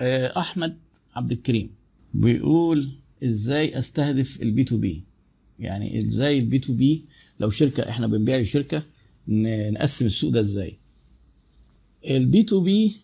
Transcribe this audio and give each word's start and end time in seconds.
آه، 0.00 0.38
أحمد 0.40 0.78
عبد 1.14 1.32
الكريم. 1.32 1.70
بيقول 2.14 2.88
إزاي 3.24 3.78
أستهدف 3.78 4.42
ال 4.42 4.64
B2B 4.64 5.04
يعني 5.58 6.06
إزاي 6.06 6.38
ال 6.38 6.58
B2B 6.58 7.02
لو 7.40 7.50
شركة 7.50 7.88
إحنا 7.88 8.06
بنبيع 8.06 8.36
لشركة 8.38 8.82
نقسم 9.28 10.06
السوق 10.06 10.30
ده 10.30 10.40
إزاي؟ 10.40 10.78
ال 12.10 12.42
B2B 12.42 12.96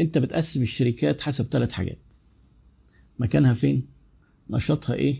أنت 0.00 0.18
بتقسم 0.18 0.62
الشركات 0.62 1.20
حسب 1.20 1.44
ثلاث 1.50 1.72
حاجات. 1.72 1.98
مكانها 3.18 3.54
فين؟ 3.54 3.86
نشاطها 4.50 4.94
إيه؟ 4.94 5.16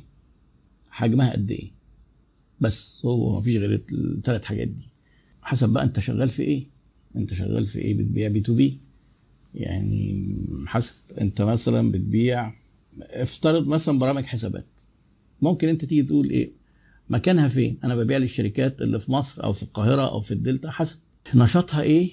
حجمها 0.91 1.33
قد 1.33 1.51
إيه؟ 1.51 1.71
بس 2.61 3.01
هو 3.05 3.39
مفيش 3.39 3.57
غير 3.57 3.85
الثلاث 3.93 4.45
حاجات 4.45 4.69
دي. 4.69 4.89
حسب 5.43 5.69
بقى 5.69 5.85
أنت 5.85 5.99
شغال 6.01 6.29
في 6.29 6.43
إيه؟ 6.43 6.67
أنت 7.17 7.35
شغال 7.35 7.67
في 7.67 7.79
إيه؟ 7.79 7.95
بتبيع 7.95 8.29
B2B 8.29 8.79
يعني 9.55 10.37
حسب. 10.67 10.93
انت 11.21 11.43
مثلا 11.43 11.91
بتبيع 11.93 12.53
افترض 13.01 13.67
مثلا 13.67 13.99
برامج 13.99 14.25
حسابات. 14.25 14.67
ممكن 15.43 15.69
انت 15.69 15.85
تيجي 15.85 16.03
تقول 16.03 16.31
إيه؟ 16.31 16.53
مكانها 17.11 17.49
فين؟ 17.49 17.79
أنا 17.85 17.97
ببيع 17.97 18.19
للشركات 18.19 18.83
اللي 18.83 19.01
في 19.01 19.13
مصر 19.13 19.45
أو 19.45 19.53
في 19.53 19.63
القاهرة 19.63 20.11
أو 20.11 20.21
في 20.21 20.35
الدلتا 20.35 20.71
حسب. 20.71 20.97
نشاطها 21.35 21.83
إيه؟ 21.83 22.11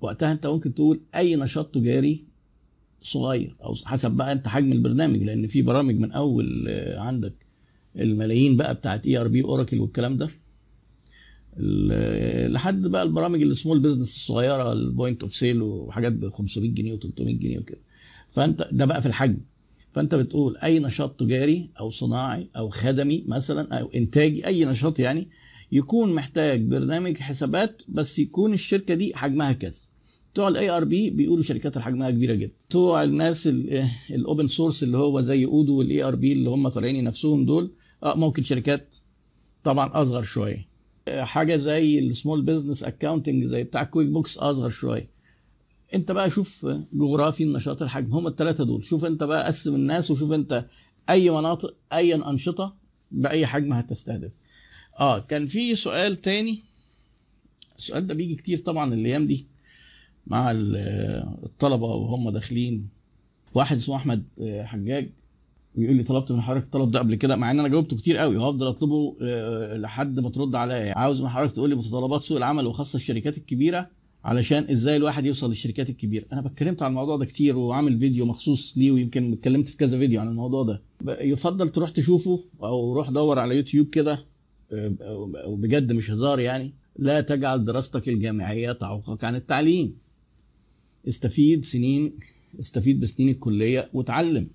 وقتها 0.00 0.32
أنت 0.32 0.46
ممكن 0.46 0.74
تقول 0.74 1.00
أي 1.14 1.36
نشاط 1.36 1.74
تجاري 1.74 2.24
صغير 3.02 3.56
أو 3.64 3.74
حسب 3.84 4.10
بقى 4.10 4.32
أنت 4.32 4.48
حجم 4.48 4.72
البرنامج 4.72 5.22
لأن 5.22 5.46
في 5.46 5.62
برامج 5.62 5.94
من 5.98 6.12
أول 6.12 6.66
آه، 6.68 7.00
عندك 7.00 7.34
الملايين 7.96 8.56
بقى 8.56 8.74
بتاعت 8.74 9.06
ERP 9.06 9.42
Oracle 9.44 9.78
والكلام 9.80 10.16
ده. 10.16 10.28
لحد 11.56 12.82
بقى 12.82 13.02
البرامج 13.02 13.42
ال 13.42 13.48
small 13.48 13.80
business 13.80 14.14
الصغيرة 14.16 14.72
ال 14.72 14.80
point 14.80 15.22
of 15.22 15.34
sale 15.34 15.62
وحاجات 15.62 16.12
ب 16.12 16.28
500 16.28 16.70
جنيه 16.70 16.94
و300 16.98 17.22
جنيه 17.22 17.58
وكده. 17.58 17.78
فأنت 18.30 18.68
ده 18.72 18.84
بقى 18.84 19.02
في 19.02 19.08
الحجم. 19.08 19.38
فأنت 19.94 20.14
بتقول 20.14 20.56
أي 20.56 20.78
نشاط 20.78 21.20
تجاري 21.20 21.70
أو 21.80 21.90
صناعي 21.90 22.48
أو 22.56 22.68
خدمي 22.68 23.24
مثلا 23.28 23.80
أو 23.80 23.86
إنتاجي 23.94 24.46
أي 24.46 24.64
نشاط 24.64 24.98
يعني 24.98 25.28
يكون 25.72 26.14
محتاج 26.14 26.64
برنامج 26.68 27.16
حسابات 27.16 27.82
بس 27.88 28.18
يكون 28.18 28.52
الشركة 28.54 28.94
دي 28.94 29.12
حجمها 29.16 29.52
كذا. 29.52 29.78
بتوع 30.32 30.48
ال 30.48 30.70
ERP 30.70 31.10
بيقولوا 31.10 31.42
شركات 31.42 31.78
حجمها 31.78 32.10
كبيرة 32.10 32.34
جدا. 32.34 32.52
بتوع 32.68 33.02
الناس 33.02 33.46
ال 34.10 34.17
open 34.17 34.46
source 34.46 34.82
اللي 34.82 34.96
هو 34.98 35.20
زي 35.20 35.44
Odoo 35.44 35.78
وال 35.78 36.02
ERP 36.02 36.32
اللي 36.32 36.50
هم 36.50 36.68
طالعين 36.68 37.04
نفسهم 37.04 37.44
دول 37.44 37.70
آه 38.02 38.16
ممكن 38.16 38.42
شركات 38.42 38.96
طبعا 39.64 40.02
أصغر 40.02 40.22
شوية. 40.22 40.71
حاجة 41.10 41.56
زي 41.56 41.98
ال 41.98 42.05
small 42.05 42.42
business 42.42 42.82
accounting 42.84 43.44
زي 43.44 43.64
بتاع 43.64 43.82
QuickBooks 43.82 44.38
أصغر 44.38 44.70
شوية. 44.70 45.10
أنت 45.94 46.12
بقى 46.12 46.30
شوف 46.30 46.66
جغرافي 46.92 47.44
النشاط 47.44 47.82
الحجم 47.82 48.12
هم 48.14 48.26
الثلاثه 48.26 48.64
دول. 48.64 48.84
شوف 48.84 49.04
أنت 49.04 49.22
بقى 49.24 49.46
قسم 49.46 49.74
الناس 49.74 50.10
وشوف 50.10 50.32
أنت 50.32 50.66
أي 51.10 51.30
مناطق 51.30 51.74
أي 51.92 52.14
أنشطة 52.14 52.76
بأي 53.10 53.46
حجم 53.46 53.72
هتستهدف. 53.72 54.34
آه 55.00 55.18
كان 55.18 55.46
في 55.46 55.74
سؤال 55.74 56.16
تاني. 56.16 56.58
السؤال 57.78 58.06
ده 58.06 58.14
بيجي 58.14 58.34
كتير 58.34 58.58
طبعا 58.58 58.94
الأيام 58.94 59.26
دي 59.26 59.46
مع 60.26 60.50
ال- 60.50 60.76
الطلبة 61.44 61.86
وهم 61.86 62.30
داخلين. 62.30 62.88
واحد 63.54 63.76
اسمه 63.76 63.96
أحمد 63.96 64.24
حجاج. 64.62 65.12
بيقول 65.74 65.96
لي 65.96 66.02
طلبت 66.02 66.32
من 66.32 66.40
حضرتك 66.40 66.64
الطلب 66.64 66.90
ده 66.90 66.98
قبل 66.98 67.14
كده 67.14 67.36
مع 67.36 67.50
إن 67.50 67.58
أنا 67.58 67.68
جاوبته 67.68 67.96
كتير 67.96 68.16
قوي 68.16 68.36
وهفضل 68.36 68.66
أطلبه 68.66 69.16
آه، 69.22 69.76
لحد 69.76 70.20
ما 70.20 70.28
ترد 70.28 70.54
عليا. 70.54 70.98
عاوز 70.98 71.22
من 71.22 71.28
حضرتك 71.28 71.52
تقول 71.54 71.70
لي 71.70 71.76
متطلبات 71.76 72.22
سوق 72.24 72.36
العمل 72.36 72.66
وخاصة 72.66 72.96
الشركات 72.96 73.38
الكبيرة 73.38 73.90
علشان 74.24 74.70
إزاي 74.70 74.96
الواحد 74.96 75.26
يوصل 75.26 75.48
للشركات 75.48 75.90
الكبيرة. 75.90 76.24
أنا 76.32 76.46
اتكلمت 76.46 76.82
عن 76.82 76.90
الموضوع 76.90 77.16
ده 77.16 77.24
كتير 77.24 77.56
وعامل 77.56 77.98
فيديو 77.98 78.26
مخصوص 78.26 78.74
ليه 78.76 78.92
ويمكن 78.92 79.32
اتكلمت 79.32 79.68
في 79.68 79.76
كذا 79.76 79.98
فيديو 79.98 80.20
عن 80.20 80.28
الموضوع 80.28 80.62
ده. 80.62 80.82
يفضل 81.20 81.68
تروح 81.68 81.90
تشوفه 81.90 82.40
أو 82.62 82.92
روح 82.92 83.10
دور 83.10 83.38
على 83.38 83.56
يوتيوب 83.56 83.86
كده 83.86 84.18
آه، 84.72 84.94
وبجد 85.46 85.92
مش 85.92 86.10
هزار 86.10 86.40
يعني. 86.40 86.74
لا 86.98 87.20
تجعل 87.20 87.64
دراستك 87.64 88.08
الجامعية 88.08 88.72
تعوقك 88.72 89.24
عن 89.24 89.34
التعليم. 89.34 89.94
استفيد 91.08 91.64
سنين 91.64 92.12
استفيد 92.60 93.00
بسنين 93.00 93.28
الكلية 93.28 93.90
وتعلم. 93.92 94.50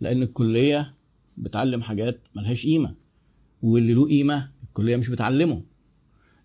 لأن 0.00 0.22
الكلية 0.22 0.94
بتعلم 1.36 1.82
حاجات 1.82 2.20
ملهاش 2.36 2.64
قيمة 2.66 2.94
واللي 3.62 3.94
له 3.94 4.08
قيمة 4.08 4.50
الكلية 4.68 4.96
مش 4.96 5.08
بتعلمه. 5.08 5.62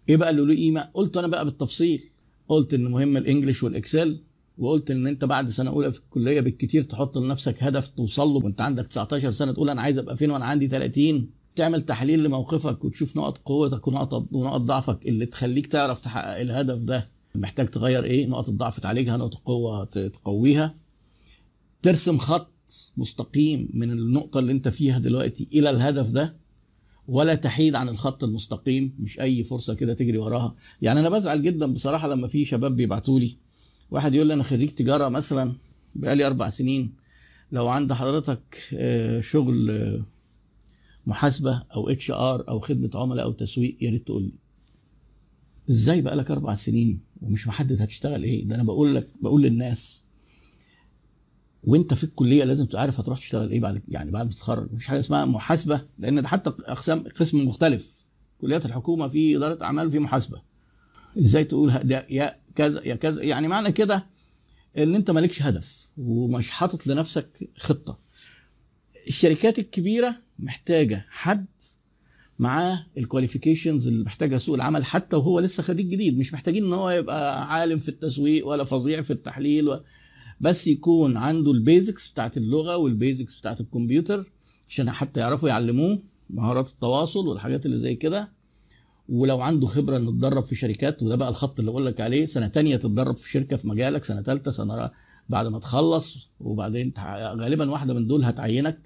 إيه 0.09 0.17
بقى 0.17 0.29
اللي 0.29 0.41
له 0.45 0.55
قيمة؟ 0.55 0.81
قلت 0.93 1.17
أنا 1.17 1.27
بقى 1.27 1.45
بالتفصيل. 1.45 2.03
قلت 2.47 2.73
إن 2.73 2.91
مهم 2.91 3.17
الإنجليش 3.17 3.63
والإكسل 3.63 4.19
وقلت 4.57 4.91
إن 4.91 5.07
أنت 5.07 5.25
بعد 5.25 5.49
سنة 5.49 5.69
أولى 5.69 5.93
في 5.93 5.99
الكلية 5.99 6.41
بالكتير 6.41 6.83
تحط 6.83 7.17
لنفسك 7.17 7.63
هدف 7.63 7.87
توصل 7.87 8.27
له 8.27 8.35
وأنت 8.35 8.61
عندك 8.61 8.87
19 8.87 9.31
سنة 9.31 9.51
تقول 9.51 9.69
أنا 9.69 9.81
عايز 9.81 9.97
أبقى 9.97 10.17
فين 10.17 10.31
وأنا 10.31 10.45
عندي 10.45 10.67
30 10.67 11.29
تعمل 11.55 11.81
تحليل 11.81 12.23
لموقفك 12.23 12.83
وتشوف 12.85 13.17
نقط 13.17 13.37
قوتك 13.37 13.87
ونقط 13.87 14.27
ونقط 14.31 14.61
ضعفك 14.61 15.05
اللي 15.05 15.25
تخليك 15.25 15.67
تعرف 15.67 15.99
تحقق 15.99 16.39
الهدف 16.39 16.77
ده. 16.77 17.09
محتاج 17.35 17.67
تغير 17.67 18.03
إيه؟ 18.03 18.27
نقط 18.27 18.49
الضعف 18.49 18.79
تعالجها 18.79 19.17
نقط 19.17 19.35
القوة 19.35 19.83
تقويها. 19.83 20.75
ترسم 21.81 22.17
خط 22.17 22.52
مستقيم 22.97 23.69
من 23.73 23.91
النقطة 23.91 24.39
اللي 24.39 24.51
انت 24.51 24.67
فيها 24.67 24.99
دلوقتي 24.99 25.47
إلى 25.53 25.69
الهدف 25.69 26.11
ده 26.11 26.35
ولا 27.07 27.35
تحيد 27.35 27.75
عن 27.75 27.89
الخط 27.89 28.23
المستقيم 28.23 28.95
مش 28.99 29.19
أي 29.19 29.43
فرصة 29.43 29.73
كده 29.73 29.93
تجري 29.93 30.17
وراها. 30.17 30.55
يعني 30.81 30.99
أنا 30.99 31.09
بزعل 31.09 31.41
جدا 31.41 31.73
بصراحة 31.73 32.07
لما 32.07 32.27
في 32.27 32.45
شباب 32.45 32.75
بيبعتوا 32.75 33.19
لي 33.19 33.37
واحد 33.91 34.15
يقول 34.15 34.27
لي 34.27 34.33
أنا 34.33 34.43
خريج 34.43 34.69
تجارة 34.69 35.09
مثلا 35.09 35.53
بقالي 35.95 36.27
أربع 36.27 36.49
سنين 36.49 36.93
لو 37.51 37.67
عند 37.67 37.93
حضرتك 37.93 38.57
آه، 38.73 39.21
شغل 39.21 39.71
آه، 39.71 40.01
محاسبة 41.07 41.63
أو 41.75 41.89
HR 41.89 42.47
أو 42.49 42.59
خدمة 42.59 42.89
عملاء 42.95 43.25
أو 43.25 43.31
تسويق 43.31 43.77
يا 43.81 43.89
ريت 43.89 44.07
تقول 44.07 44.23
لي. 44.23 44.31
إزاي 45.69 46.01
بقالك 46.01 46.31
أربع 46.31 46.55
سنين 46.55 46.99
ومش 47.21 47.47
محدد 47.47 47.81
هتشتغل 47.81 48.23
إيه؟ 48.23 48.45
ده 48.45 48.55
أنا 48.55 48.63
بقول 48.63 48.95
لك 48.95 49.07
بقول 49.21 49.41
للناس. 49.41 50.03
وانت 51.63 51.93
في 51.93 52.03
الكلية 52.03 52.43
لازم 52.43 52.65
تبقى 52.65 52.81
عارف 52.81 52.99
هتروح 52.99 53.19
تشتغل 53.19 53.51
إيه 53.51 53.59
بعد 53.59 53.81
يعني 53.87 54.11
بعد 54.11 54.25
ما 54.25 54.31
تتخرج. 54.31 54.73
مفيش 54.73 54.87
حاجة 54.87 54.99
اسمها 54.99 55.25
محاسبة 55.25 55.81
لأن 55.99 56.21
ده 56.21 56.27
حتى 56.27 56.49
أقسام 56.65 57.03
قسم 57.19 57.47
مختلف. 57.47 58.03
كليات 58.41 58.65
الحكومة 58.65 59.07
في 59.07 59.37
إدارة 59.37 59.63
أعمال 59.63 59.87
وفي 59.87 59.99
محاسبة. 59.99 60.41
إزاي 61.19 61.43
تقول 61.43 61.71
ده 61.83 62.05
يا 62.09 62.35
كذا 62.55 62.81
يا 62.87 62.95
كذا 62.95 63.23
يعني 63.23 63.47
معنى 63.47 63.71
كده 63.71 64.05
إن 64.77 64.95
أنت 64.95 65.11
مالكش 65.11 65.41
هدف 65.41 65.89
ومش 65.97 66.49
حاطط 66.51 66.87
لنفسك 66.87 67.49
خطة. 67.57 67.99
الشركات 69.07 69.59
الكبيرة 69.59 70.15
محتاجة 70.39 71.05
حد 71.09 71.45
معاه 72.39 72.85
ال 72.97 73.03
qualifications 73.03 73.87
اللي 73.87 74.03
محتاجها 74.03 74.37
سوق 74.37 74.55
العمل 74.55 74.85
حتى 74.85 75.15
وهو 75.15 75.39
لسه 75.39 75.63
خريج 75.63 75.89
جديد. 75.89 76.17
مش 76.17 76.33
محتاجين 76.33 76.65
إن 76.65 76.73
هو 76.73 76.89
يبقى 76.89 77.53
عالم 77.53 77.79
في 77.79 77.89
التسويق 77.89 78.47
ولا 78.47 78.63
فظيع 78.63 79.01
في 79.01 79.13
التحليل 79.13 79.69
و... 79.69 79.79
بس 80.43 80.67
يكون 80.67 81.17
عنده 81.17 81.51
ال 81.51 81.60
basics 81.60 82.11
بتاعت 82.11 82.37
اللغة 82.37 82.77
وال 82.77 82.93
basics 82.93 83.39
بتاعت 83.39 83.61
الكمبيوتر 83.61 84.31
عشان 84.69 84.91
حتى 84.91 85.19
يعرفوا 85.19 85.49
يعلموه 85.49 85.99
مهارات 86.29 86.69
التواصل 86.69 87.27
والحاجات 87.27 87.65
اللي 87.65 87.77
زي 87.79 87.95
كده. 87.95 88.31
ولو 89.09 89.41
عنده 89.41 89.67
خبرة 89.67 89.97
إنه 89.97 90.09
اتدرب 90.09 90.45
في 90.45 90.55
شركات 90.55 91.03
وده 91.03 91.15
بقى 91.15 91.29
الخط 91.29 91.59
اللي 91.59 91.71
بقول 91.71 91.85
لك 91.85 92.01
عليه 92.01 92.25
سنة 92.25 92.47
تانية 92.47 92.75
تتدرب 92.75 93.15
في 93.15 93.29
شركة 93.29 93.57
في 93.57 93.67
مجالك 93.67 94.05
سنة 94.05 94.21
ثالثه 94.21 94.51
سنة 94.51 94.91
بعد 95.29 95.47
ما 95.47 95.59
تخلص 95.59 96.29
وبعدين 96.39 96.93
غالبا 97.35 97.69
واحدة 97.71 97.93
من 97.93 98.07
دول 98.07 98.23
هتعينك. 98.23 98.79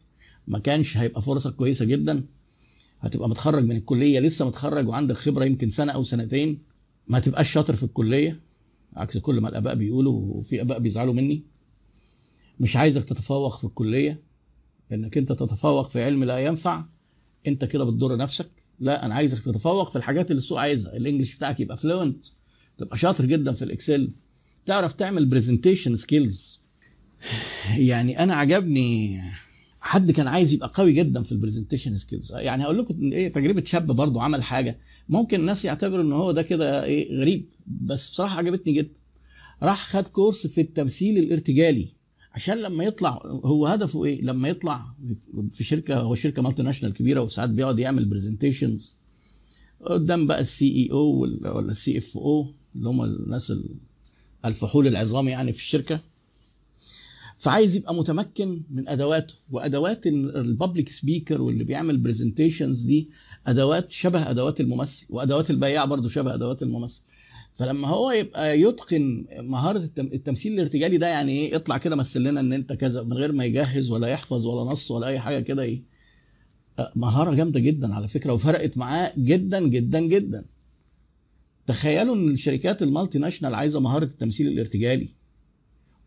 ما 0.47 0.59
كانش 0.59 0.97
هيبقى 0.97 1.21
فرصك 1.21 1.55
كويسة 1.55 1.85
جدا. 1.85 2.23
هتبقى 2.99 3.29
متخرج 3.29 3.63
من 3.63 3.75
الكلية 3.77 4.19
لسه 4.19 4.45
متخرج 4.45 4.87
وعندك 4.87 5.15
خبرة 5.17 5.45
يمكن 5.45 5.69
سنة 5.69 5.91
أو 5.91 6.03
سنتين 6.03 6.61
ما 7.07 7.19
تبقاش 7.19 7.51
شاطر 7.51 7.75
في 7.75 7.83
الكلية. 7.83 8.39
عكس 8.95 9.17
كل 9.17 9.41
ما 9.41 9.49
الآباء 9.49 9.75
بيقولوا 9.75 10.13
وفي 10.33 10.61
آباء 10.61 10.79
بيزعلوا 10.79 11.13
مني. 11.13 11.43
مش 12.59 12.77
عايزك 12.77 13.03
تتفوق 13.03 13.57
في 13.57 13.63
الكلية 13.63 14.23
انك 14.91 15.17
أنت 15.17 15.31
تتفوق 15.31 15.89
في 15.89 16.03
علم 16.03 16.23
لا 16.23 16.37
ينفع. 16.39 16.85
أنت 17.47 17.65
كده 17.65 17.83
بتضر 17.83 18.17
نفسك. 18.17 18.49
لا 18.79 19.05
أنا 19.05 19.15
عايزك 19.15 19.43
تتفوق 19.43 19.89
في 19.89 19.95
الحاجات 19.95 20.31
اللي 20.31 20.37
السوق 20.39 20.59
عايزها. 20.59 20.97
الإنجليش 20.97 21.35
بتاعك 21.35 21.59
يبقى 21.59 21.77
فلوينت 21.77 22.25
تبقى 22.77 22.97
شاطر 22.97 23.25
جدا 23.25 23.53
في 23.53 23.61
ال 23.61 23.68
Excel. 23.68 24.11
تعرف 24.65 24.93
تعمل 24.93 25.25
presentation 25.25 25.95
skills 25.95 26.59
يعني 27.77 28.23
أنا 28.23 28.35
عجبني 28.35 29.21
حد 29.79 30.11
كان 30.11 30.27
عايز 30.27 30.53
يبقى 30.53 30.71
قوي 30.73 30.93
جدا 30.93 31.23
في 31.23 31.31
ال 31.31 31.36
presentation 31.36 31.97
skills 31.97 32.31
يعني 32.33 32.63
هقول 32.63 32.77
لكم 32.77 33.11
إيه 33.13 33.33
تجربة 33.33 33.63
شاب 33.63 33.87
برضه 33.91 34.21
عمل 34.23 34.43
حاجة. 34.43 34.79
ممكن 35.09 35.39
الناس 35.39 35.65
يعتبروا 35.65 36.03
إن 36.03 36.11
هو 36.13 36.31
ده 36.31 36.41
كده 36.41 36.83
إيه 36.83 37.17
غريب 37.19 37.45
بس 37.67 38.09
بصراحة 38.09 38.37
عجبتني 38.37 38.73
جدا. 38.73 38.93
راح 39.63 39.85
خد 39.89 40.07
course 40.07 40.47
في 40.47 40.61
التمثيل 40.61 41.17
الارتجالي. 41.17 41.87
عشان 42.33 42.57
لما 42.57 42.83
يطلع 42.83 43.21
هو 43.25 43.67
هدفه 43.67 44.05
إيه؟ 44.05 44.21
لما 44.21 44.49
يطلع 44.49 44.85
في 45.51 45.63
شركة 45.63 45.99
هو 45.99 46.15
شركة 46.15 46.41
multinational 46.41 46.93
كبيرة 46.93 47.21
وساعات 47.21 47.49
بيقعد 47.49 47.79
يعمل 47.79 48.05
presentations 48.05 48.95
قدام 49.81 50.27
بقى 50.27 50.41
ال 50.41 50.65
CEO 50.75 51.19
ولا 51.21 51.71
ال 51.71 51.97
CFO 51.97 52.53
اللي 52.75 52.89
هم 52.89 53.03
الناس 53.03 53.51
ال- 53.51 53.75
الفحول 54.45 54.87
العظام 54.87 55.27
يعني 55.27 55.51
في 55.53 55.59
الشركة. 55.59 55.99
فعايز 57.37 57.75
يبقى 57.75 57.95
متمكن 57.95 58.61
من 58.71 58.87
ادواته 58.89 59.35
وأدوات 59.51 60.07
ال 60.07 60.19
public 60.19 60.89
speaker 60.91 61.41
واللي 61.41 61.63
بيعمل 61.63 61.97
presentations 61.97 62.81
دي 62.83 63.09
أدوات 63.47 63.91
شبه 63.91 64.29
أدوات 64.29 64.61
الممثل 64.61 65.05
وأدوات 65.09 65.49
البياع 65.49 65.85
برضو 65.85 66.07
شبه 66.07 66.33
أدوات 66.33 66.63
الممثل. 66.63 67.01
فلما 67.55 67.87
هو 67.87 68.11
يبقى 68.11 68.61
يتقن 68.61 69.25
مهارة 69.39 69.77
التم- 69.77 70.13
التمثيل 70.13 70.53
الارتجالي 70.53 70.97
ده 70.97 71.07
يعني 71.07 71.31
إيه؟ 71.31 71.55
اطلع 71.55 71.77
كده 71.77 71.95
مثل 71.95 72.21
لنا 72.23 72.39
إن 72.39 72.53
أنت 72.53 72.73
كذا 72.73 73.03
من 73.03 73.13
غير 73.13 73.31
ما 73.31 73.45
يجهز 73.45 73.91
ولا 73.91 74.07
يحفظ 74.07 74.47
ولا 74.47 74.71
نص 74.71 74.91
ولا 74.91 75.07
أي 75.07 75.19
حاجة 75.19 75.39
كده 75.39 75.61
إيه؟ 75.63 75.83
مهارة 76.95 77.33
جامدة 77.35 77.59
جدا 77.59 77.95
على 77.95 78.07
فكرة 78.07 78.33
وفرقت 78.33 78.77
معاه 78.77 79.13
جدا 79.17 79.67
جدا 79.67 79.99
جدا. 79.99 80.45
تخيلوا 81.67 82.15
إن 82.15 82.29
الشركات 82.29 82.83
المالتي 82.83 83.19
ناشونال 83.19 83.55
عايزة 83.55 83.79
مهارة 83.79 84.03
التمثيل 84.05 84.47
الارتجالي. 84.47 85.09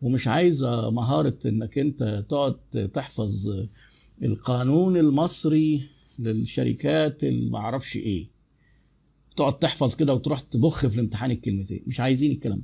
ومش 0.01 0.27
عايزه 0.27 0.89
مهارة 0.91 1.39
إنك 1.45 1.77
أنت 1.77 2.25
تقعد 2.29 2.57
تحفظ 2.93 3.49
القانون 4.23 4.97
المصري 4.97 5.83
للشركات 6.19 7.23
اللي 7.23 7.49
معرفش 7.49 7.95
إيه. 7.95 8.29
تقعد 9.37 9.59
تحفظ 9.59 9.95
كده 9.95 10.13
وتروح 10.13 10.39
تبخ 10.39 10.87
في 10.87 10.95
الامتحان 10.95 11.31
الكلمتين. 11.31 11.83
مش 11.87 11.99
عايزين 11.99 12.31
الكلام 12.31 12.61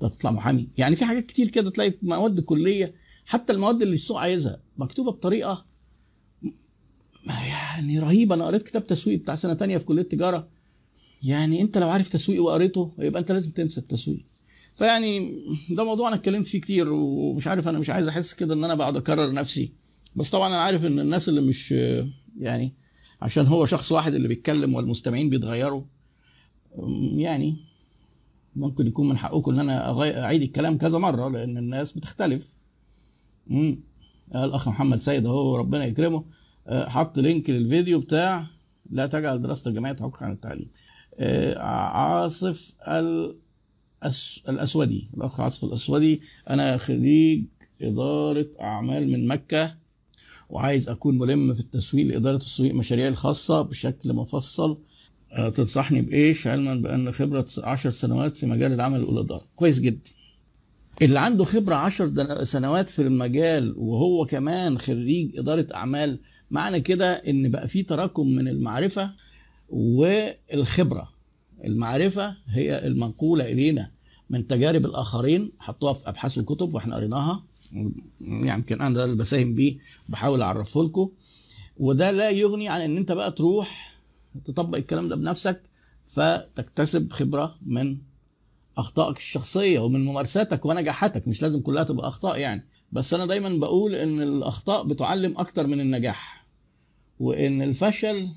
ده. 0.00 0.08
تطلع 0.08 0.30
محامي. 0.30 0.68
يعني 0.78 0.96
في 0.96 1.04
حاجات 1.04 1.26
كتير 1.26 1.48
كده 1.48 1.70
تلاقي 1.70 1.94
مواد 2.02 2.40
كلية 2.40 2.94
حتى 3.26 3.52
المواد 3.52 3.82
اللي 3.82 3.94
السوق 3.94 4.18
عايزها 4.20 4.62
مكتوبة 4.76 5.10
بطريقة 5.12 5.66
يعني 7.26 7.98
رهيبة. 7.98 8.34
أنا 8.34 8.46
قريت 8.46 8.62
كتاب 8.62 8.86
تسويق 8.86 9.18
بتاع 9.20 9.34
سنة 9.34 9.54
تانية 9.54 9.78
في 9.78 9.84
كلية 9.84 10.02
تجارة. 10.02 10.48
يعني 11.22 11.60
أنت 11.62 11.78
لو 11.78 11.88
عارف 11.88 12.08
تسويق 12.08 12.42
وقريته 12.42 12.92
يبقى 12.98 13.20
أنت 13.20 13.32
لازم 13.32 13.50
تنسى 13.50 13.80
التسويق. 13.80 14.29
فيعني 14.80 15.32
ده 15.70 15.84
موضوع 15.84 16.08
أنا 16.08 16.16
اتكلمت 16.16 16.46
فيه 16.48 16.60
كتير 16.60 16.92
ومش 16.92 17.46
عارف 17.46 17.68
أنا 17.68 17.78
مش 17.78 17.90
عايز 17.90 18.08
أحس 18.08 18.34
كده 18.34 18.54
إن 18.54 18.64
أنا 18.64 18.74
بقعد 18.74 18.96
أكرر 18.96 19.32
نفسي. 19.32 19.72
بس 20.16 20.30
طبعا 20.30 20.48
أنا 20.48 20.60
عارف 20.60 20.84
إن 20.84 21.00
الناس 21.00 21.28
اللي 21.28 21.40
مش 21.40 21.72
يعني 22.38 22.74
عشان 23.22 23.46
هو 23.46 23.66
شخص 23.66 23.92
واحد 23.92 24.14
اللي 24.14 24.28
بيتكلم 24.28 24.74
والمستمعين 24.74 25.30
بيتغيروا 25.30 25.82
يعني 27.16 27.56
ممكن 28.56 28.86
يكون 28.86 29.08
من 29.08 29.16
حقكم 29.16 29.52
إن 29.52 29.58
أنا 29.58 30.24
أعيد 30.24 30.42
الكلام 30.42 30.78
كذا 30.78 30.98
مرة 30.98 31.28
لأن 31.28 31.58
الناس 31.58 31.92
بتختلف. 31.92 32.54
امم 33.50 33.80
الأخ 34.34 34.68
محمد 34.68 35.00
سيد 35.00 35.26
أهو 35.26 35.56
ربنا 35.56 35.84
يكرمه. 35.84 36.24
آه، 36.66 36.88
حط 36.88 37.18
لينك 37.18 37.50
للفيديو 37.50 38.00
بتاع 38.00 38.44
لا 38.90 39.06
تجعل 39.06 39.42
دراسه 39.42 39.68
الجامعيه 39.68 39.92
تعوقك 39.92 40.22
عن 40.22 40.32
التعليم. 40.32 40.68
آه، 41.18 41.58
عاصف 41.88 42.74
الأس... 42.88 43.49
الأسودي 44.48 45.08
الأخ 45.16 45.40
عاصف 45.40 45.64
الأسودي. 45.64 46.20
أنا 46.50 46.76
خريج 46.76 47.44
إدارة 47.82 48.46
أعمال 48.60 49.08
من 49.12 49.26
مكة 49.26 49.74
وعايز 50.50 50.88
أكون 50.88 51.18
ملم 51.18 51.54
في 51.54 51.60
التسويق 51.60 52.06
لإدارة 52.06 52.34
التسويق 52.34 52.74
مشاريعي 52.74 53.08
الخاصة 53.08 53.62
بشكل 53.62 54.12
مفصل. 54.12 54.78
آه، 55.32 55.48
تنصحني 55.48 56.00
بايش 56.02 56.46
علما 56.46 56.74
بأن 56.74 57.12
خبرة 57.12 57.46
10 57.58 57.90
سنوات 57.90 58.38
في 58.38 58.46
مجال 58.46 58.72
العمل 58.72 59.02
والاداره 59.02 59.44
كويس 59.56 59.80
جدا. 59.80 60.10
اللي 61.02 61.18
عنده 61.20 61.44
خبرة 61.44 61.74
10 61.74 62.44
سنوات 62.44 62.88
في 62.88 63.02
المجال 63.02 63.74
وهو 63.76 64.26
كمان 64.26 64.78
خريج 64.78 65.38
إدارة 65.38 65.66
أعمال 65.74 66.18
معنى 66.50 66.80
كده 66.80 67.12
إن 67.12 67.50
بقى 67.50 67.68
في 67.68 67.82
تراكم 67.82 68.26
من 68.26 68.48
المعرفة 68.48 69.10
والخبرة. 69.68 71.08
المعرفة 71.64 72.34
هي 72.46 72.86
المنقولة 72.86 73.44
إلينا 73.52 73.90
من 74.30 74.46
تجارب 74.46 74.84
الآخرين 74.86 75.50
حطوها 75.58 75.92
في 75.92 76.08
أبحاث 76.08 76.38
وكتب 76.38 76.74
وإحنا 76.74 76.96
قريناها. 76.96 77.42
يعني 77.72 77.92
يمكن 78.54 78.80
أنا 78.80 78.94
ده 78.94 79.04
اللي 79.04 79.16
بساهم 79.16 79.54
بيه 79.54 79.78
بحاول 80.08 80.42
أعرفه 80.42 80.82
لكم. 80.84 81.10
وده 81.76 82.10
لا 82.10 82.30
يغني 82.30 82.68
عن 82.68 82.80
إن 82.80 82.96
أنت 82.96 83.12
بقى 83.12 83.30
تروح 83.32 83.94
تطبق 84.44 84.76
الكلام 84.78 85.08
ده 85.08 85.16
بنفسك 85.16 85.62
فتكتسب 86.06 87.12
خبرة 87.12 87.56
من 87.62 87.98
أخطائك 88.78 89.16
الشخصية 89.16 89.78
ومن 89.80 90.04
ممارساتك 90.04 90.66
ونجاحاتك. 90.66 91.28
مش 91.28 91.42
لازم 91.42 91.60
كلها 91.60 91.82
تبقى 91.82 92.08
أخطاء 92.08 92.38
يعني. 92.38 92.64
بس 92.92 93.14
أنا 93.14 93.26
دايما 93.26 93.48
بقول 93.48 93.94
إن 93.94 94.22
الأخطاء 94.22 94.84
بتعلم 94.84 95.38
أكتر 95.38 95.66
من 95.66 95.80
النجاح. 95.80 96.46
وإن 97.20 97.62
الفشل 97.62 98.28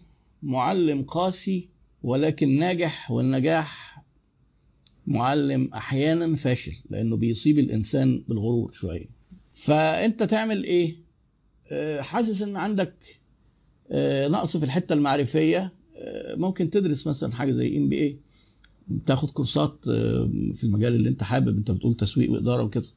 معلم 0.43 1.01
قاسي 1.03 1.69
ولكن 2.03 2.59
ناجح 2.59 3.11
والنجاح 3.11 4.03
معلم 5.07 5.69
أحيانا 5.73 6.35
فاشل 6.35 6.73
لأنه 6.89 7.17
بيصيب 7.17 7.59
الإنسان 7.59 8.23
بالغرور 8.27 8.71
شوية. 8.71 9.09
فأنت 9.53 10.23
تعمل 10.23 10.63
إيه؟ 10.63 10.95
آه، 11.71 12.01
حاسس 12.01 12.41
إن 12.41 12.57
عندك 12.57 12.93
آه، 13.91 14.27
نقص 14.27 14.57
في 14.57 14.65
الحتة 14.65 14.93
المعرفية. 14.93 15.71
آه، 15.95 16.35
ممكن 16.35 16.69
تدرس 16.69 17.07
مثلا 17.07 17.31
حاجة 17.31 17.51
زي 17.51 17.77
MBA 17.77 18.17
تاخد 19.05 19.31
كورسات 19.31 19.79
في 20.53 20.63
المجال 20.63 20.95
اللي 20.95 21.09
أنت 21.09 21.23
حابب. 21.23 21.57
أنت 21.57 21.71
بتقول 21.71 21.93
تسويق 21.93 22.31
وإدارة 22.31 22.63
وكده. 22.63 22.87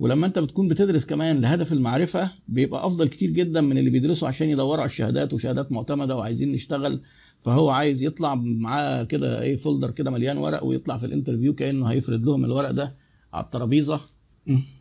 ولما 0.00 0.26
أنت 0.26 0.38
بتكون 0.38 0.68
بتدرس 0.68 1.04
كمان 1.04 1.40
لهدف 1.40 1.72
المعرفة 1.72 2.30
بيبقى 2.48 2.86
أفضل 2.86 3.08
كتير 3.08 3.30
جدا 3.30 3.60
من 3.60 3.78
اللي 3.78 3.90
بيدرسوا 3.90 4.28
عشان 4.28 4.50
يدوروا 4.50 4.80
على 4.80 4.90
الشهادات 4.90 5.34
وشهادات 5.34 5.72
معتمدة 5.72 6.16
وعايزين 6.16 6.52
نشتغل. 6.52 7.00
فهو 7.42 7.70
عايز 7.70 8.02
يطلع 8.02 8.34
معاه 8.34 9.02
كده 9.02 9.42
إيه 9.42 9.56
folder 9.56 9.90
كده 9.90 10.10
مليان 10.10 10.38
ورق 10.38 10.64
ويطلع 10.64 10.96
في 10.96 11.06
ال 11.06 11.11
interview 11.11 11.54
كأنه 11.54 11.86
هيفرد 11.86 12.26
لهم 12.26 12.44
الورق 12.44 12.70
ده 12.70 12.96
على 13.32 13.44
الترابيزة. 13.44 14.00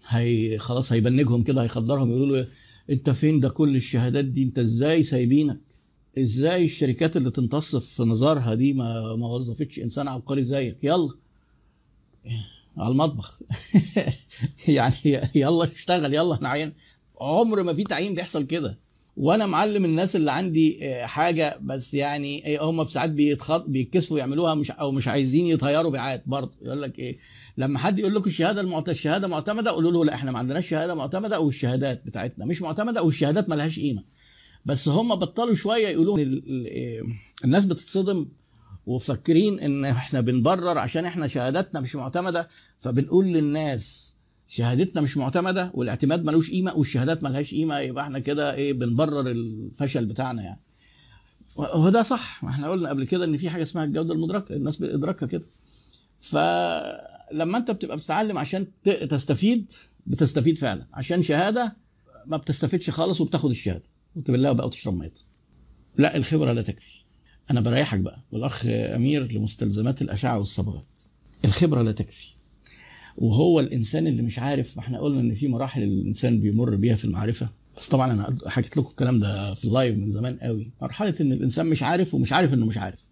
هي 0.08 0.58
خلاص 0.58 0.92
هيبنجهم 0.92 1.44
كده 1.44 1.64
هيخدرهم 1.64 2.10
يقولوا 2.12 2.38
له 2.38 2.48
انت 2.90 3.10
فين 3.10 3.40
ده 3.40 3.50
كل 3.50 3.76
الشهادات 3.76 4.26
دي؟ 4.26 4.44
انت 4.44 4.60
إزاي 4.60 5.04
سايبينك؟ 5.04 5.60
إزاي 6.18 6.66
الشركات 6.66 7.18
اللي 7.18 7.32
تمتص 7.32 7.76
في 7.76 8.04
نظارها 8.04 8.54
دي 8.54 8.74
ما 8.74 9.16
ما 9.16 9.28
وظفتش 9.28 9.80
انسان 9.80 10.08
عبقري 10.08 10.44
زيك؟ 10.44 10.84
يلا. 10.84 11.10
على 12.78 12.92
المطبخ. 12.92 13.42
يعني 14.68 15.22
يلا 15.36 15.64
اشتغل 15.64 16.14
يلا 16.14 16.34
إحنا 16.34 16.50
عين. 16.50 16.74
عمر 17.22 17.64
ما 17.64 17.74
في 17.74 17.84
تعيين 17.84 18.16
بيحصل 18.16 18.44
كده. 18.44 18.80
وأنا 19.18 19.46
معلم 19.46 19.86
الناس 19.86 20.16
اللي 20.16 20.32
عندي 20.32 20.80
آه، 20.84 21.06
حاجة 21.06 21.58
بس 21.62 21.94
يعني 21.94 22.46
إيه، 22.46 22.64
هم 22.64 22.86
في 22.86 22.92
ساعات 22.92 23.10
بيتخط 23.10 23.66
بيتكسفوا 23.66 24.20
يعملوها 24.20 24.56
مش 24.56 24.72
أو 24.72 24.92
مش 24.92 25.08
عايزين 25.08 25.46
يطيروا 25.46 25.92
بعاد 25.92 26.22
برضه. 26.26 26.52
يقول 26.62 26.82
لك 26.82 27.00
إيه 27.00 27.18
لما 27.58 27.80
حد 27.80 28.00
يقول 28.00 28.16
لكم 28.16 28.30
الشهادة 28.30 28.62
المعت... 28.62 28.90
الشهادة 28.90 29.28
معتمدة 29.28 29.72
قولوا 29.72 29.92
له 29.92 30.06
لا 30.06 30.14
إحنا 30.14 30.32
ما 30.32 30.40
عندناش 30.40 30.70
شهادة 30.70 30.96
معتمدة 30.96 31.40
والشهادات 31.40 32.06
بتاعتنا. 32.06 32.46
مش 32.46 32.62
معتمدة 32.62 33.04
والشهادات 33.04 33.50
ما 33.50 33.56
لهاش 33.56 33.80
قيمة. 33.80 34.04
بس 34.66 34.88
هم 34.88 35.16
بطلوا 35.16 35.54
شوية 35.56 35.88
يقولوا 35.88 36.18
إيه، 36.18 37.02
الناس 37.46 37.66
بتتصدم 37.66 38.26
وفاكرين 38.86 39.60
إن 39.60 39.86
إحنا 39.86 40.22
بنبرر 40.22 40.78
عشان 40.78 41.06
إحنا 41.06 41.28
شهاداتنا 41.28 41.80
مش 41.80 41.96
معتمدة. 41.96 42.50
فبنقول 42.80 43.26
للناس 43.26 44.14
شهادتنا 44.54 45.02
مش 45.02 45.18
معتمدة 45.18 45.72
والاعتماد 45.74 46.24
ملوش 46.26 46.52
قيمة 46.52 46.74
والشهادات 46.76 47.24
ملهاش 47.24 47.54
قيمة 47.54 47.80
يبقى 47.80 48.04
إحنا 48.04 48.20
كده 48.20 48.54
إيه 48.54 48.74
بنبرر 48.74 49.32
الفشل 49.32 50.06
بتاعنا 50.06 50.42
يعني. 50.44 50.62
وده 51.76 52.04
صح 52.04 52.44
ما 52.44 52.50
إحنا 52.50 52.70
قلنا 52.70 52.90
قبل 52.90 53.04
كده 53.04 53.26
إن 53.26 53.38
في 53.38 53.50
حاجة 53.50 53.64
اسمها 53.64 53.84
الجودة 53.84 54.14
المدركة 54.14 54.56
الناس 54.56 54.78
بإدراكها 54.78 55.26
كده. 55.26 55.46
فلما 56.20 57.58
أنت 57.58 57.72
بتبقى 57.72 57.98
بتتعلم 57.98 58.38
عشان 58.38 58.68
تستفيد 58.84 59.72
بتستفيد 60.08 60.58
فعلا. 60.60 60.88
عشان 60.94 61.24
شهادة 61.24 61.78
ما 62.26 62.38
بتستفيدش 62.38 62.90
خالص 62.90 63.22
وبتاخد 63.22 63.50
الشهادة. 63.50 63.84
وتبلها 64.16 64.52
بقى 64.52 64.68
وتشرب 64.68 64.94
ميتها 64.94 65.24
لا 65.98 66.18
الخبرة 66.18 66.52
لا 66.52 66.62
تكفي. 66.62 67.04
أنا 67.52 67.62
بريحك 67.62 68.00
بقى. 68.00 68.24
والأخ 68.32 68.66
أمير 68.66 69.32
لمستلزمات 69.32 70.02
الأشعة 70.02 70.40
والصبغات. 70.40 71.02
الخبرة 71.46 71.82
لا 71.82 71.92
تكفي. 71.92 72.34
وهو 73.18 73.60
الإنسان 73.60 74.08
اللي 74.08 74.22
مش 74.22 74.40
عارف 74.40 74.78
إحنا 74.78 75.00
قلنا 75.00 75.20
إن 75.20 75.36
في 75.36 75.48
مراحل 75.48 75.84
الإنسان 75.84 76.42
بيمر 76.42 76.76
بيها 76.76 76.96
في 76.96 77.06
المعرفة. 77.06 77.50
بس 77.78 77.88
طبعا 77.88 78.12
أنا 78.12 78.38
حكيت 78.48 78.78
لكم 78.78 78.90
الكلام 78.90 79.20
ده 79.20 79.54
في 79.54 79.66
اللايف 79.66 79.98
من 79.98 80.12
زمان 80.12 80.38
قوي. 80.42 80.72
مرحلة 80.82 81.16
إن 81.22 81.32
الإنسان 81.32 81.66
مش 81.66 81.84
عارف 81.84 82.14
ومش 82.14 82.34
عارف 82.34 82.54
إنه 82.54 82.66
مش 82.66 82.78
عارف. 82.78 83.12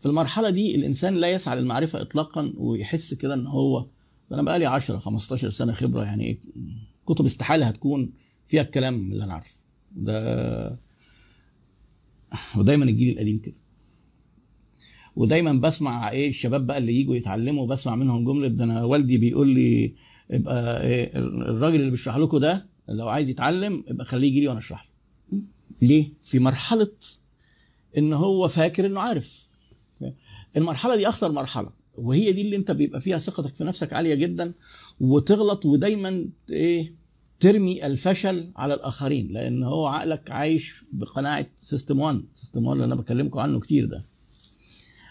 في 0.00 0.06
المرحلة 0.06 0.50
دي 0.50 0.74
الإنسان 0.76 1.14
لا 1.14 1.30
يسعى 1.32 1.60
للمعرفة 1.60 2.00
اطلاقا 2.00 2.52
ويحس 2.56 3.14
كده 3.14 3.34
إن 3.34 3.46
هو 3.46 3.86
أنا 4.32 4.42
بقالي 4.42 4.66
10 4.66 4.98
15 4.98 5.50
سنة 5.50 5.72
خبرة 5.72 6.04
يعني 6.04 6.24
إيه 6.24 6.38
كتب 7.06 7.24
استحالة 7.24 7.66
هتكون 7.66 8.12
فيها 8.46 8.62
الكلام 8.62 8.94
اللي 9.12 9.24
أنا 9.24 9.32
عارفه. 9.34 9.54
ده 9.96 10.78
ودايما 12.56 12.84
الجيل 12.84 13.12
القديم 13.12 13.38
كده. 13.38 13.54
ودايما 15.16 15.52
بسمع 15.52 16.10
إيه 16.10 16.28
الشباب 16.28 16.66
بقى 16.66 16.78
اللي 16.78 17.00
يجوا 17.00 17.16
يتعلموا 17.16 17.66
بسمع 17.66 17.96
منهم 17.96 18.24
جملة 18.24 18.48
ده 18.48 18.64
أنا 18.64 18.84
والدي 18.84 19.18
بيقول 19.18 19.48
لي 19.48 19.94
يبقى 20.30 20.82
إيه 20.86 21.10
الراجل 21.18 21.76
اللي 21.80 21.90
بيشرح 21.90 22.16
لكم 22.16 22.38
ده 22.38 22.66
لو 22.88 23.08
عايز 23.08 23.28
يتعلم 23.28 23.84
يبقى 23.88 24.04
خليه 24.06 24.28
يجي 24.28 24.40
لي 24.40 24.48
وأنا 24.48 24.58
أشرح 24.58 24.88
له. 25.32 25.38
ليه؟ 25.88 26.08
في 26.22 26.38
مرحلة 26.38 26.88
إن 27.98 28.12
هو 28.12 28.48
فاكر 28.48 28.86
إنه 28.86 29.00
عارف. 29.00 29.50
المرحلة 30.56 30.96
دي 30.96 31.08
أخطر 31.08 31.32
مرحلة 31.32 31.70
وهي 31.98 32.32
دي 32.32 32.42
اللي 32.42 32.56
أنت 32.56 32.70
بيبقى 32.70 33.00
فيها 33.00 33.18
ثقتك 33.18 33.54
في 33.56 33.64
نفسك 33.64 33.92
عالية 33.92 34.14
جدا 34.14 34.52
وتغلط 35.00 35.66
ودايما 35.66 36.28
إيه 36.50 36.94
ترمي 37.40 37.86
الفشل 37.86 38.50
على 38.56 38.74
الآخرين 38.74 39.28
لأن 39.28 39.62
هو 39.62 39.86
عقلك 39.86 40.30
عايش 40.30 40.84
بقناعة 40.92 41.46
system 41.56 42.00
1 42.00 42.22
system 42.34 42.64
1 42.66 42.72
اللي 42.74 42.84
أنا 42.84 42.94
بكلمكم 42.94 43.38
عنه 43.38 43.60
كتير 43.60 43.84
ده. 43.86 44.02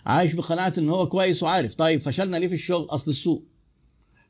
عايش 0.06 0.34
بقناعة 0.34 0.74
إن 0.78 0.90
هو 0.90 1.10
كويس 1.10 1.44
وعارف. 1.44 1.76
طيب 1.76 2.02
فشلنا 2.02 2.38
ليه 2.38 2.48
في 2.48 2.54
الشغل؟ 2.54 2.86
أصل 2.90 3.12
السوق. 3.12 3.44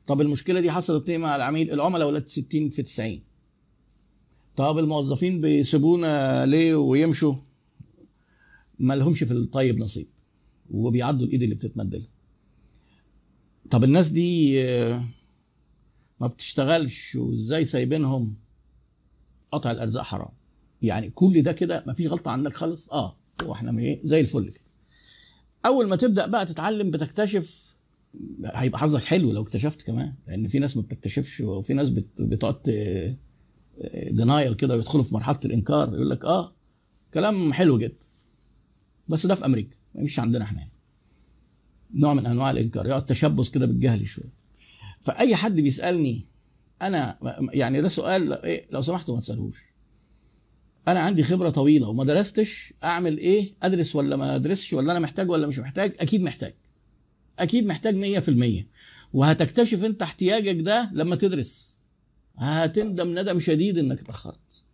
طب 0.06 0.20
المشكلة 0.20 0.60
دي 0.60 0.70
حصلت 0.70 1.10
إيه 1.10 1.18
مع 1.18 1.36
العميل؟ 1.36 1.70
العملاء 1.72 2.08
ولاد 2.08 2.28
60 2.28 2.68
في 2.68 2.82
90 2.82 3.20
طب 4.56 4.78
الموظفين 4.78 5.40
بيسيبونا 5.40 6.46
ليه 6.46 6.74
ويمشوا؟ 6.74 7.34
ما 8.78 8.94
لهمش 8.94 9.22
في 9.24 9.32
الطيب 9.32 9.78
نصيب. 9.78 10.06
وبيعدوا 10.70 11.26
الإيد 11.26 11.42
اللي 11.42 11.54
بتتمد 11.54 11.94
لهم 11.94 12.06
طب 13.70 13.84
الناس 13.84 14.08
دي 14.08 14.62
آه، 14.64 15.04
ما 16.20 16.26
بتشتغلش 16.26 17.14
وإزاي 17.14 17.64
سايبينهم؟ 17.64 18.36
قطع 19.52 19.70
الأرزاق 19.70 20.02
حرام. 20.02 20.32
يعني 20.82 21.10
كل 21.10 21.42
ده 21.42 21.52
كده 21.52 21.84
ما 21.86 21.92
فيش 21.94 22.06
غلطة 22.06 22.30
عندك 22.30 22.54
خالص؟ 22.54 22.88
آه 22.90 23.16
هو 23.42 23.52
إحنا 23.52 23.78
إيه؟ 23.80 24.00
زي 24.04 24.20
الفل 24.20 24.50
كده. 24.50 24.61
أول 25.66 25.88
ما 25.88 25.96
تبدأ 25.96 26.26
بقى 26.26 26.46
تتعلم 26.46 26.90
بتكتشف 26.90 27.76
هيبقى 28.44 28.78
حظك 28.78 29.04
حلو 29.04 29.32
لو 29.32 29.42
اكتشفت 29.42 29.82
كمان 29.82 30.14
لأن 30.28 30.48
في 30.48 30.58
ناس 30.58 30.76
ما 30.76 30.82
بتكتشفش 30.82 31.40
وفي 31.40 31.74
ناس 31.74 31.90
بت- 31.90 32.22
بتقعد 32.22 32.62
دينايل 34.10 34.54
كده 34.54 34.76
ويدخلوا 34.76 35.04
في 35.04 35.14
مرحلة 35.14 35.38
الإنكار 35.44 35.94
يقول 35.94 36.10
لك 36.10 36.24
آه 36.24 36.52
كلام 37.14 37.52
حلو 37.52 37.78
جدا. 37.78 38.06
بس 39.08 39.26
ده 39.26 39.34
في 39.34 39.44
أمريكا 39.46 39.76
يمشيش 39.94 40.20
عندنا 40.20 40.44
إحنا 40.44 40.58
يعني. 40.58 40.72
نوع 41.94 42.14
من 42.14 42.26
أنواع 42.26 42.50
الإنكار 42.50 42.86
يقعد 42.86 43.06
تشبث 43.06 43.48
كده 43.48 43.66
بالجهل 43.66 44.06
شوية. 44.06 44.32
فأي 45.02 45.36
حد 45.36 45.54
بيسألني 45.54 46.24
أنا 46.82 47.18
يعني 47.52 47.80
ده 47.80 47.88
سؤال 47.88 48.32
إيه 48.32 48.66
لو 48.70 48.82
سمحتوا 48.82 49.14
ما 49.14 49.20
تسألهوش. 49.20 49.64
أنا 50.88 51.00
عندي 51.00 51.22
خبرة 51.22 51.50
طويلة 51.50 51.88
وما 51.88 52.04
درستش 52.04 52.74
اعمل 52.84 53.18
إيه 53.18 53.54
ادرس 53.62 53.96
ولا 53.96 54.16
ما 54.16 54.34
ادرسش 54.36 54.72
ولا 54.72 54.92
أنا 54.92 55.00
محتاج 55.00 55.30
ولا 55.30 55.46
مش 55.46 55.58
محتاج 55.58 55.92
أكيد 56.00 56.22
محتاج. 56.22 56.54
أكيد 57.38 57.66
محتاج 57.66 57.94
100% 57.94 58.64
وهتكتشف 59.12 59.84
انت 59.84 60.02
احتياجك 60.02 60.60
ده 60.60 60.90
لما 60.92 61.16
تدرس. 61.16 61.78
هتندم 62.36 63.18
ندم 63.18 63.40
شديد 63.40 63.78
انك 63.78 64.00
اتأخرت. 64.00 64.64